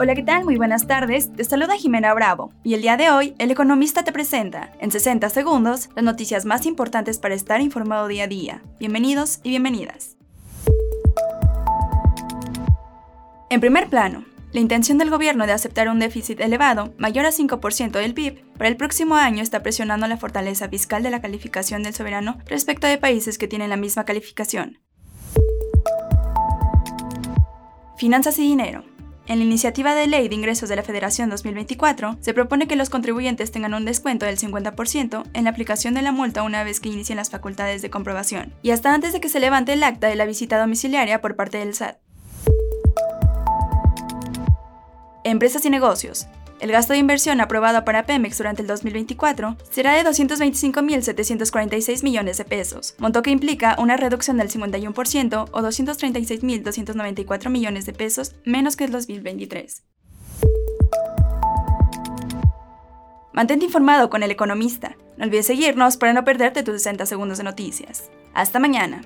Hola, 0.00 0.14
¿qué 0.14 0.22
tal? 0.22 0.44
Muy 0.44 0.56
buenas 0.56 0.86
tardes. 0.86 1.32
Te 1.32 1.42
saluda 1.42 1.74
Jimena 1.74 2.14
Bravo 2.14 2.52
y 2.62 2.74
el 2.74 2.82
día 2.82 2.96
de 2.96 3.10
hoy 3.10 3.34
El 3.38 3.50
Economista 3.50 4.04
te 4.04 4.12
presenta, 4.12 4.70
en 4.78 4.92
60 4.92 5.28
segundos, 5.28 5.88
las 5.96 6.04
noticias 6.04 6.44
más 6.44 6.66
importantes 6.66 7.18
para 7.18 7.34
estar 7.34 7.60
informado 7.60 8.06
día 8.06 8.24
a 8.24 8.28
día. 8.28 8.62
Bienvenidos 8.78 9.40
y 9.42 9.50
bienvenidas. 9.50 10.16
En 13.50 13.58
primer 13.58 13.88
plano, 13.88 14.24
la 14.52 14.60
intención 14.60 14.98
del 14.98 15.10
gobierno 15.10 15.46
de 15.46 15.52
aceptar 15.52 15.88
un 15.88 15.98
déficit 15.98 16.38
elevado, 16.38 16.94
mayor 16.96 17.26
a 17.26 17.32
5% 17.32 17.90
del 17.90 18.14
PIB, 18.14 18.44
para 18.56 18.68
el 18.68 18.76
próximo 18.76 19.16
año 19.16 19.42
está 19.42 19.64
presionando 19.64 20.06
la 20.06 20.16
fortaleza 20.16 20.68
fiscal 20.68 21.02
de 21.02 21.10
la 21.10 21.20
calificación 21.20 21.82
del 21.82 21.94
soberano 21.94 22.38
respecto 22.46 22.86
de 22.86 22.98
países 22.98 23.36
que 23.36 23.48
tienen 23.48 23.70
la 23.70 23.76
misma 23.76 24.04
calificación. 24.04 24.78
Finanzas 27.96 28.38
y 28.38 28.42
dinero. 28.42 28.84
En 29.28 29.40
la 29.40 29.44
iniciativa 29.44 29.94
de 29.94 30.06
ley 30.06 30.26
de 30.28 30.34
ingresos 30.34 30.70
de 30.70 30.76
la 30.76 30.82
Federación 30.82 31.28
2024, 31.28 32.16
se 32.18 32.32
propone 32.32 32.66
que 32.66 32.76
los 32.76 32.88
contribuyentes 32.88 33.52
tengan 33.52 33.74
un 33.74 33.84
descuento 33.84 34.24
del 34.24 34.38
50% 34.38 35.24
en 35.34 35.44
la 35.44 35.50
aplicación 35.50 35.92
de 35.92 36.00
la 36.00 36.12
multa 36.12 36.42
una 36.42 36.64
vez 36.64 36.80
que 36.80 36.88
inicien 36.88 37.18
las 37.18 37.28
facultades 37.28 37.82
de 37.82 37.90
comprobación, 37.90 38.54
y 38.62 38.70
hasta 38.70 38.94
antes 38.94 39.12
de 39.12 39.20
que 39.20 39.28
se 39.28 39.38
levante 39.38 39.74
el 39.74 39.82
acta 39.82 40.06
de 40.06 40.16
la 40.16 40.24
visita 40.24 40.58
domiciliaria 40.58 41.20
por 41.20 41.36
parte 41.36 41.58
del 41.58 41.74
SAT. 41.74 41.98
Empresas 45.24 45.62
y 45.66 45.68
negocios. 45.68 46.26
El 46.60 46.72
gasto 46.72 46.92
de 46.92 46.98
inversión 46.98 47.40
aprobado 47.40 47.84
para 47.84 48.04
Pemex 48.04 48.36
durante 48.36 48.62
el 48.62 48.68
2024 48.68 49.56
será 49.70 49.94
de 49.94 50.02
225.746 50.02 52.02
millones 52.02 52.38
de 52.38 52.44
pesos, 52.44 52.96
monto 52.98 53.22
que 53.22 53.30
implica 53.30 53.76
una 53.78 53.96
reducción 53.96 54.38
del 54.38 54.50
51% 54.50 55.50
o 55.52 55.60
236.294 55.60 57.48
millones 57.48 57.86
de 57.86 57.92
pesos 57.92 58.34
menos 58.44 58.74
que 58.74 58.82
el 58.84 58.90
2023. 58.90 59.84
Mantente 63.32 63.66
informado 63.66 64.10
con 64.10 64.24
el 64.24 64.32
economista. 64.32 64.96
No 65.16 65.26
olvides 65.26 65.46
seguirnos 65.46 65.96
para 65.96 66.12
no 66.12 66.24
perderte 66.24 66.64
tus 66.64 66.74
60 66.74 67.06
segundos 67.06 67.38
de 67.38 67.44
noticias. 67.44 68.10
Hasta 68.34 68.58
mañana. 68.58 69.02